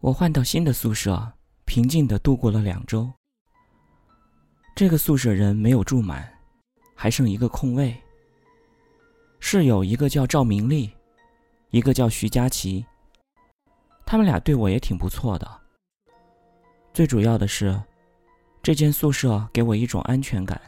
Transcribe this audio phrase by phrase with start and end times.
[0.00, 1.30] 我换到新的宿舍，
[1.66, 3.12] 平静的度过了两周。
[4.74, 6.26] 这个宿舍人没有住满，
[6.94, 7.94] 还剩一个空位。
[9.40, 10.90] 室友一个叫赵明丽，
[11.68, 12.82] 一个叫徐佳琪。
[14.06, 15.60] 他们俩对我也挺不错的。
[16.94, 17.78] 最主要的是，
[18.62, 20.58] 这间宿舍给我一种安全感。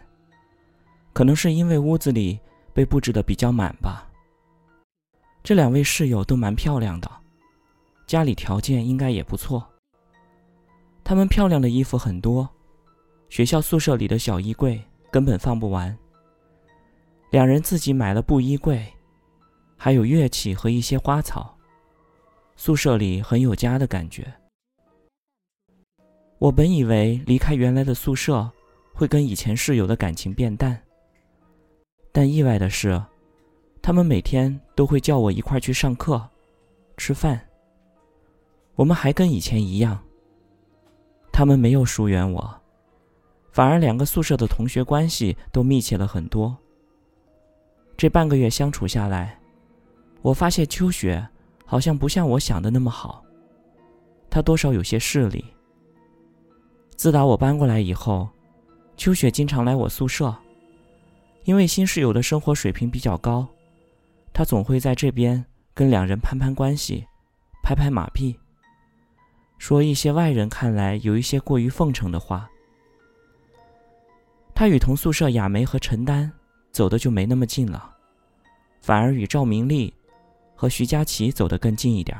[1.14, 2.38] 可能是因为屋子里
[2.74, 4.06] 被布置的比较满吧。
[5.42, 7.10] 这两位室友都蛮漂亮的，
[8.06, 9.66] 家里条件应该也不错。
[11.04, 12.48] 他们漂亮的衣服很多，
[13.28, 15.96] 学校宿舍里的小衣柜根本放不完。
[17.30, 18.86] 两人自己买了布衣柜，
[19.76, 21.56] 还有乐器和一些花草，
[22.56, 24.32] 宿舍里很有家的感觉。
[26.38, 28.50] 我本以为离开原来的宿舍，
[28.92, 30.80] 会跟以前室友的感情变淡，
[32.12, 33.02] 但意外的是。
[33.84, 36.24] 他们每天都会叫我一块去上课、
[36.96, 37.44] 吃饭。
[38.74, 39.98] 我们还跟以前一样。
[41.32, 42.60] 他们没有疏远我，
[43.50, 46.56] 反而两个宿舍的同学关系都密切了很多。
[47.96, 49.38] 这半个月相处下来，
[50.20, 51.26] 我发现秋雪
[51.64, 53.24] 好像不像我想的那么好，
[54.28, 55.44] 她多少有些势利。
[56.96, 58.28] 自打我搬过来以后，
[58.96, 60.34] 秋雪经常来我宿舍，
[61.44, 63.48] 因为新室友的生活水平比较高。
[64.32, 67.06] 她总会在这边跟两人攀攀关系，
[67.62, 68.38] 拍拍马屁，
[69.62, 72.50] 说一些外人看来有一些过于奉承的话。
[74.56, 76.28] 他与同宿舍雅梅和陈丹
[76.72, 77.94] 走的就没那么近了，
[78.80, 79.94] 反而与赵明丽
[80.56, 82.18] 和徐佳琪走得更近一点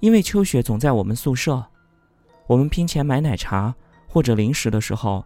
[0.00, 1.62] 因为秋雪总在我们宿舍，
[2.46, 3.74] 我们拼钱买奶茶
[4.08, 5.22] 或者零食的时候，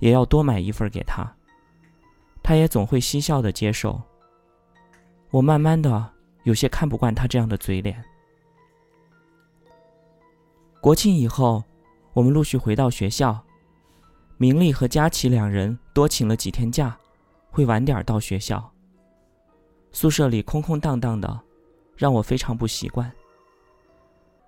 [0.00, 1.26] 也要多买一份给她，
[2.42, 3.98] 她也总会嬉笑的接受。
[5.30, 8.04] 我慢慢的有些看不惯他这样的嘴脸。
[10.80, 11.64] 国庆以后，
[12.12, 13.44] 我们陆续回到学校，
[14.36, 16.96] 明丽和佳琪两人多请了几天假，
[17.50, 18.72] 会晚点到学校。
[19.90, 21.40] 宿舍里空空荡荡的，
[21.96, 23.10] 让我非常不习惯。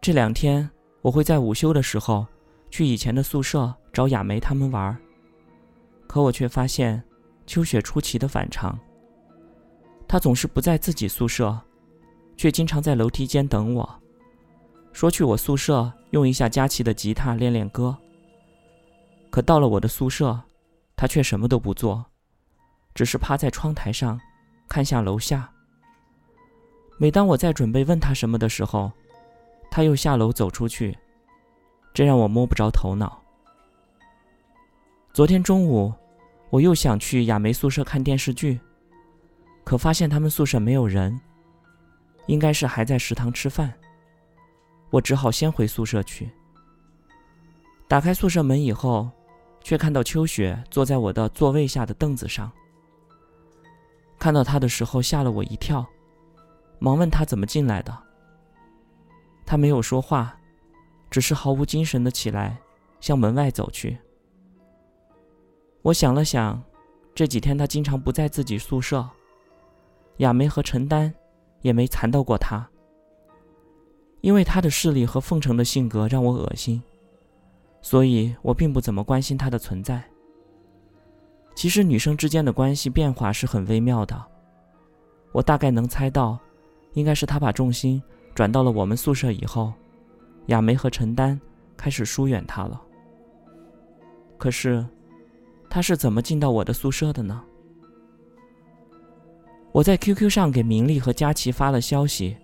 [0.00, 0.68] 这两天
[1.02, 2.24] 我会在午休的时候
[2.70, 4.96] 去以前的宿舍找雅梅他们玩，
[6.06, 7.02] 可我却发现
[7.46, 8.78] 秋雪出奇的反常。
[10.06, 11.58] 他总是不在自己宿舍，
[12.36, 14.02] 却经常在楼梯间等我，
[14.98, 17.96] 说去我宿舍用一下佳琪的吉他练练歌。
[19.30, 20.36] 可到了我的宿舍，
[20.96, 22.04] 他却什么都不做，
[22.96, 24.20] 只是趴在窗台上，
[24.68, 25.48] 看向楼下。
[26.96, 28.90] 每当我在准备问他什么的时候，
[29.70, 30.98] 他又下楼走出去，
[31.94, 33.22] 这让我摸不着头脑。
[35.12, 35.94] 昨天中午，
[36.50, 38.58] 我又想去雅梅宿舍看电视剧。
[39.62, 41.16] 可发现他们宿舍没有人，
[42.26, 43.72] 应该是还在食堂吃饭。
[44.90, 46.30] 我只好先回宿舍去。
[47.86, 49.08] 打开宿舍门以后，
[49.60, 52.50] 却看到秋雪坐在我的座位下的凳子上。
[54.18, 55.86] 看到她的时候吓了我一跳，
[56.78, 57.96] 忙问她怎么进来的。
[59.46, 60.38] 她没有说话，
[61.10, 62.58] 只是毫无精神的起来，
[63.00, 63.96] 向门外走去。
[65.82, 66.62] 我想了想，
[67.14, 69.08] 这几天她经常不在自己宿舍。
[70.18, 71.14] 雅梅和陈丹
[71.62, 72.68] 也没缠到过他，
[74.28, 76.82] 因为他的势力和奉承的性格让我恶心，
[77.80, 80.04] 所以我并不怎么关心他的存在。
[81.54, 84.22] 其实女生之间的关系变化是很微妙的，
[85.32, 86.38] 我大概能猜到，
[86.92, 88.02] 应该是他把重心
[88.34, 89.72] 转到了我们宿舍以后，
[90.48, 91.40] 雅梅和陈丹
[91.74, 92.78] 开始疏远他了。
[94.36, 94.86] 可是，
[95.70, 97.42] 他是怎么进到我的宿舍的呢？
[99.72, 102.36] 我在 QQ 上给明丽和佳琪发了消息，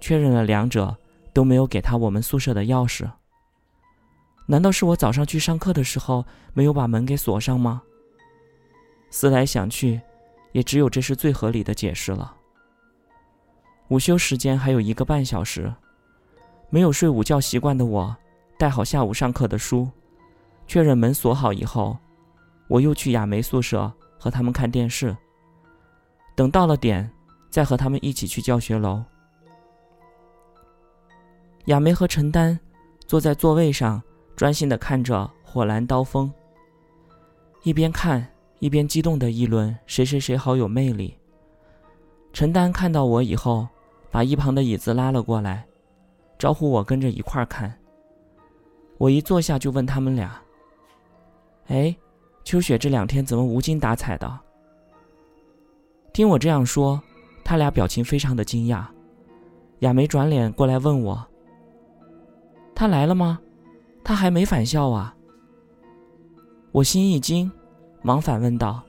[0.00, 0.96] 确认了两者
[1.32, 3.10] 都没有给他我们宿舍的钥匙。
[4.46, 7.82] 难道是我早上去上课的时候没有把门给锁上吗？
[9.10, 10.00] 思来想去，
[10.52, 12.34] 也只有这是最合理的解释了。
[13.88, 15.72] 午休时间还有一个半小时，
[16.68, 18.16] 没有睡午觉习惯的我，
[18.58, 19.88] 带好下午上课的书，
[20.66, 21.96] 确认门锁好以后，
[22.68, 25.16] 我又去雅梅宿舍和他们看电视。
[26.36, 27.10] 等到了点，
[27.50, 29.02] 再和他们一起去教学楼。
[31.70, 32.58] 雅梅和陈丹
[33.06, 34.02] 坐在座位上，
[34.34, 35.14] 专心的看着
[35.48, 36.26] 《火蓝刀锋》，
[37.62, 38.26] 一边看
[38.58, 41.16] 一边激动的议论谁谁谁好有魅力。
[42.32, 43.68] 陈丹看到我以后，
[44.10, 45.64] 把一旁的椅子拉了过来，
[46.36, 47.72] 招呼我跟着一块儿看。
[48.98, 50.42] 我一坐下就问他们俩
[51.70, 51.94] ：“哎，
[52.42, 54.40] 秋雪这两天怎么无精打采的？”
[56.12, 57.00] 听我这样说，
[57.44, 58.84] 他俩表情非常的惊讶。
[59.80, 61.24] 亚梅转脸过来问我
[62.80, 63.38] ：“他来了吗？
[64.02, 65.14] 他还没返校啊？
[66.72, 67.52] 我心一惊，
[68.00, 68.82] 忙反问道：“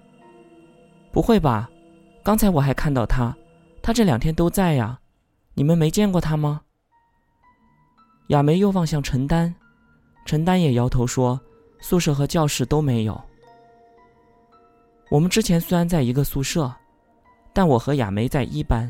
[1.11, 1.69] 不会吧？
[2.23, 3.35] 刚才我还看到他，
[3.81, 4.97] 他这两天都在呀。
[5.55, 6.61] 你们没见过他吗？”
[8.31, 9.53] 亚梅又望向陈丹，
[10.25, 11.37] 陈丹也摇头说
[11.81, 13.21] ：“宿舍和教室都没有。
[15.09, 16.73] 我们之前虽然在一个宿舍，
[17.51, 18.89] 但我和亚梅在一班，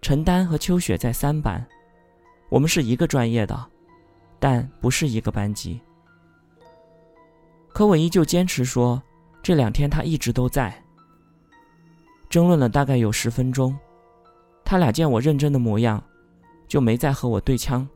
[0.00, 1.62] 陈丹和秋雪在三班，
[2.48, 3.70] 我们是一个专业的，
[4.40, 5.80] 但不是一个班级。”
[7.72, 9.00] 可我依旧坚持说，
[9.40, 10.74] 这两天他一直都在。
[12.28, 13.76] 争论了大概有十分钟，
[14.64, 16.02] 他俩见我认真的模样，
[16.66, 17.88] 就没再和我对枪。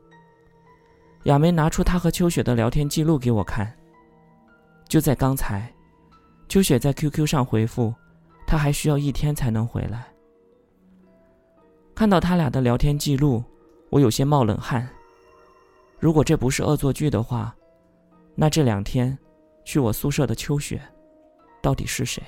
[1.23, 3.73] 亚梅拿出他和秋雪的聊天记录给我看。
[4.87, 5.73] 就在刚才，
[6.47, 7.93] 秋雪在 QQ 上回复，
[8.45, 10.05] 他还需要一天才能回来。
[11.95, 13.43] 看到他俩的聊天记录，
[13.89, 14.87] 我有些冒冷汗。
[16.05, 17.55] 如果这不是恶作剧的话，
[18.35, 19.17] 那这两天。
[19.63, 20.79] 去我宿舍的秋雪，
[21.63, 22.21] 到底是谁？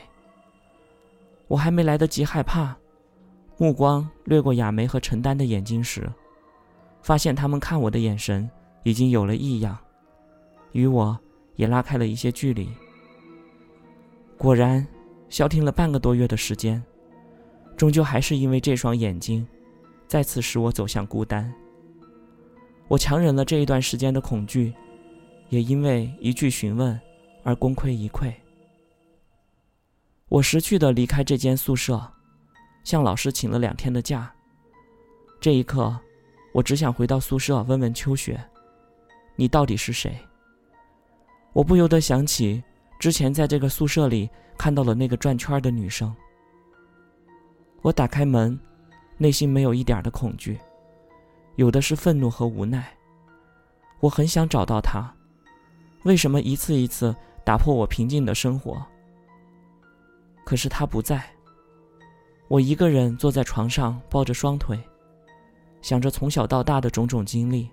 [1.47, 2.75] 我还没来得及害怕，
[3.57, 6.11] 目光掠过亚梅和陈丹的眼睛时，
[7.03, 8.49] 发现他们看我的眼神
[8.81, 9.77] 已经有了异样，
[10.71, 11.15] 与我
[11.55, 12.67] 也拉开了一些距离。
[14.39, 14.87] 果然，
[15.29, 16.83] 消停了半个多月的时间，
[17.75, 19.47] 终究还是因为这双眼睛，
[20.07, 21.53] 再次使我走向孤单。
[22.87, 24.73] 我强忍了这一段时间的恐惧，
[25.49, 26.99] 也因为一句询问。
[27.43, 28.33] 而功亏一篑。
[30.27, 32.05] 我识趣的离开这间宿舍，
[32.83, 34.29] 向老师请了两天的假。
[35.39, 35.97] 这一刻，
[36.53, 38.37] 我只想回到宿舍问问秋雪
[39.37, 40.13] ：“你到底是谁？”
[41.55, 42.61] 我不由得想起
[42.99, 46.13] 之前在这个宿舍里看到了那个转圈的女生。
[47.81, 48.59] 我打开门，
[49.17, 50.59] 内心没有一点的恐惧，
[51.57, 52.95] 有的是愤怒和无奈。
[53.99, 55.13] 我很想找到他，
[56.03, 57.13] 为什么一次一次？
[57.43, 58.85] 打破我平静的生活。
[60.43, 61.23] 可是他不在。
[62.49, 64.77] 我一个人坐在床上，抱着双腿，
[65.81, 67.69] 想着从小到大的种种经历，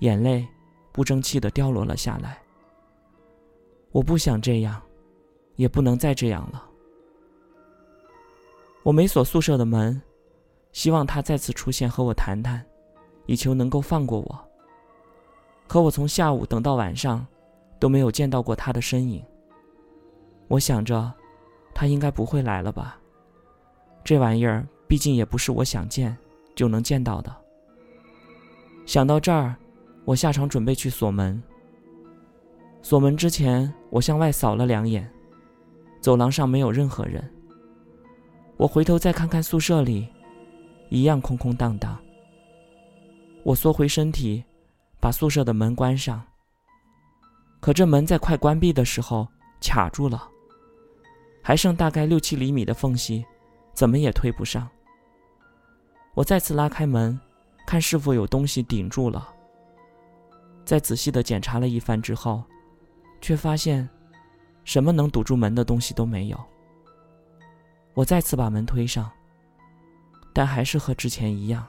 [0.00, 0.46] 眼泪
[0.92, 2.38] 不争气的掉落了下来。
[3.90, 4.80] 我不想这样，
[5.56, 6.64] 也不能再这样了。
[8.84, 10.00] 我没锁宿舍的门，
[10.72, 12.64] 希望他再次出现和我谈谈，
[13.28, 14.48] 以求能够放过我。
[15.68, 17.24] 可我从下午等到晚上。
[17.80, 19.24] 都没有见到过他的身影。
[20.48, 21.12] 我想着，
[21.72, 22.98] 他应该不会来了吧？
[24.02, 26.16] 这玩意儿毕竟也不是我想见
[26.56, 27.32] 就能见到的。
[28.84, 29.54] 想到这儿，
[30.04, 31.40] 我下床准备去锁门。
[32.82, 35.08] 锁门之前，我向外扫了两眼，
[36.00, 37.22] 走廊上没有任何人。
[38.56, 40.08] 我回头再看看宿舍里，
[40.88, 41.96] 一样空空荡荡。
[43.48, 44.44] 我缩回身体，
[45.00, 46.22] 把宿舍的门关上。
[47.60, 49.26] 可这门在快关闭的时候
[49.58, 50.28] 卡住了，
[51.42, 53.24] 还剩大概六七厘米的缝隙，
[53.72, 54.68] 怎么也推不上。
[56.12, 57.18] 我再次拉开门，
[57.66, 59.26] 看是否有东西顶住了。
[60.66, 62.44] 在仔细的检查了一番之后，
[63.22, 63.88] 却发现
[64.62, 66.38] 什么能堵住门的东西都没有。
[67.94, 69.10] 我再次把门推上，
[70.34, 71.66] 但还是和之前一样，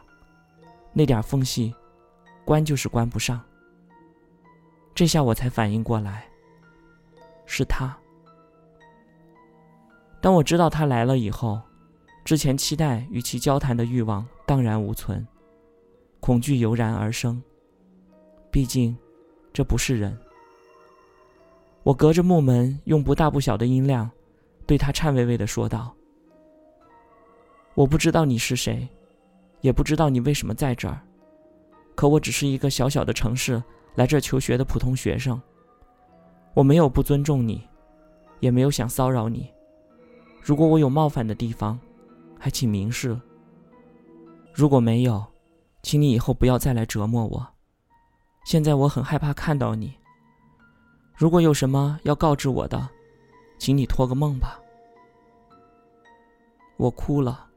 [0.93, 1.74] 那点缝隙，
[2.43, 3.41] 关就是关不上。
[4.93, 6.27] 这下我才反应过来，
[7.46, 7.98] 是他。
[10.22, 11.62] 当我知道他来了以后，
[12.25, 15.25] 之前期待与其交谈的欲望荡然无存，
[16.19, 17.41] 恐惧油然而生。
[18.51, 18.98] 毕竟，
[19.53, 20.17] 这不是人。
[21.84, 24.10] 我隔着木门，用不大不小的音量，
[24.65, 25.96] 对他颤巍巍的说道
[27.74, 28.86] ：“我不知道你是谁，
[29.61, 30.99] 也不知道你为什么在这儿，
[31.95, 33.61] 可我只是一个小小的城市。”
[33.95, 35.41] 来这求学的普通学生，
[36.53, 37.67] 我没有不尊重你，
[38.39, 39.51] 也没有想骚扰你。
[40.41, 41.77] 如果我有冒犯的地方，
[42.39, 43.19] 还请明示。
[44.53, 45.25] 如果没有，
[45.81, 47.45] 请你以后不要再来折磨我。
[48.45, 49.93] 现在我很害怕看到你。
[51.13, 52.87] 如果有什么要告知我的，
[53.57, 54.57] 请你托个梦吧。
[56.77, 57.49] 我哭了，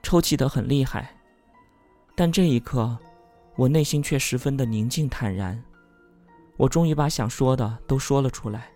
[0.00, 1.15] 抽泣得很厉害，
[2.16, 2.98] 但这一刻。
[3.58, 5.64] 我内心却十分的宁静坦然，
[6.58, 8.68] 我终于把想说的都说了出来。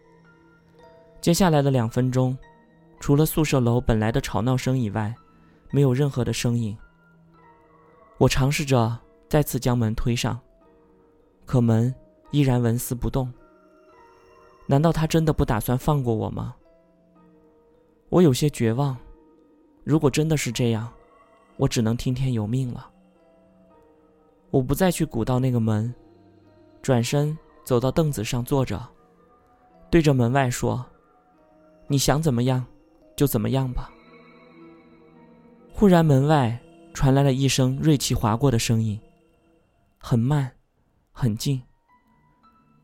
[1.21, 2.35] 接下来的两分钟，
[2.99, 5.15] 除了宿舍楼本来的吵闹声以外，
[5.71, 6.75] 没有任何的声音。
[8.17, 10.41] 我尝试着再次将门推上，
[11.45, 11.95] 可门
[12.31, 13.31] 依然纹丝不动。
[14.65, 16.57] 难道他真的不打算放过我吗？
[18.09, 18.97] 我有些绝望。
[19.85, 20.91] 如果真的是这样，
[21.59, 22.90] 我只能听天由命了。
[24.51, 25.95] 我不再去鼓捣那个门，
[26.83, 28.81] 转身走到凳子上坐着，
[29.91, 30.85] 对着门外说
[31.87, 32.65] ：“你想怎么样，
[33.17, 33.91] 就怎么样吧。”
[35.73, 36.61] 忽然，门外
[36.93, 39.01] 传来了一声锐气划过的声音，
[39.99, 40.51] 很慢，
[41.13, 41.63] 很近。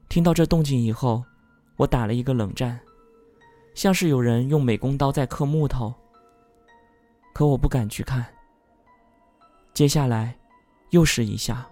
[0.09, 1.25] 听到这动静以后，
[1.77, 2.79] 我打了一个冷战，
[3.75, 5.93] 像是有人用美工刀在刻木头。
[7.35, 8.25] 可我不敢去看。
[9.75, 10.39] 接下来，
[10.97, 11.69] 又是一下。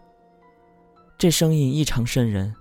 [1.17, 2.55] 这声音异常瘆人，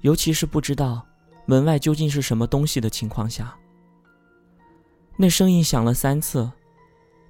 [0.00, 1.06] 尤其是不知道
[1.44, 3.54] 门外究竟是什么东西的情况下。
[5.18, 6.50] 那声音响了三次，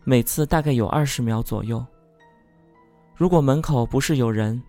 [0.05, 1.85] 每次大概有二十秒左右。
[3.17, 4.63] 如果门口不是有人，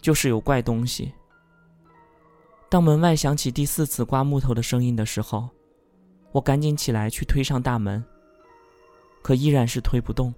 [0.00, 1.12] 就是有怪东西。
[2.70, 5.46] 当门外响起第四次刮木头的声音的时候，
[6.32, 8.02] 我赶紧起来去推上大门，
[9.20, 10.32] 可依然是推不动。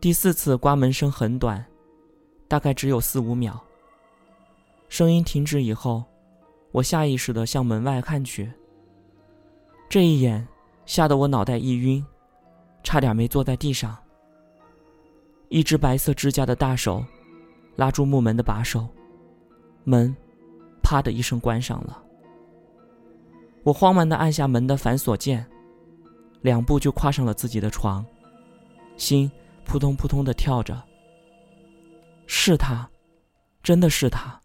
[0.00, 1.64] 第四次刮门声很短，
[2.46, 3.60] 大概只有四五秒。
[4.88, 6.04] 声音停止以后，
[6.70, 8.50] 我下意识地向门外看去。
[9.88, 10.46] 这一眼
[10.86, 12.04] 吓得我脑袋一晕，
[12.84, 13.96] 差点没坐在地上。
[15.48, 17.04] 一只白色指甲的大手
[17.74, 18.86] 拉住木门的把手，
[19.84, 20.14] 门。
[20.80, 22.02] 啪的一声关上了，
[23.62, 25.44] 我慌忙的按下门的反锁键，
[26.40, 28.02] 两步就跨上了自己的床，
[28.96, 29.30] 心
[29.68, 30.82] 扑通扑通的跳着。
[32.26, 32.88] 是他，
[33.62, 34.40] 真的是他。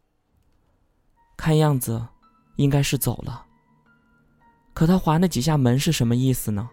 [1.38, 2.06] 看样子，
[2.58, 3.46] 应该是走了。
[4.74, 6.70] 可他划那几下门是什么意思呢？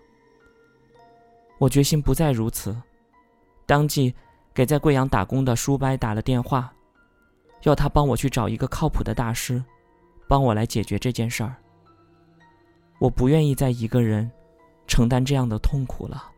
[1.58, 2.76] 我决心不再如此，
[3.66, 4.12] 当即
[4.52, 6.72] 给在贵阳打工的叔伯打了电话。
[7.62, 9.62] 要他帮我去找一个靠谱的大师，
[10.26, 11.54] 帮我来解决这件事儿。
[12.98, 14.30] 我不愿意再一个人
[14.86, 16.32] 承担这样的痛苦了。